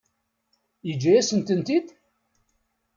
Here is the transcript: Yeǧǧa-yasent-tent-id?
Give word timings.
Yeǧǧa-yasent-tent-id? 0.87 1.87